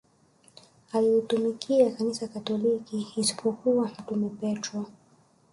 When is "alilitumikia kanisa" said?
0.93-2.27